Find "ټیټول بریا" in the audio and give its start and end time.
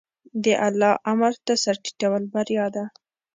1.83-2.65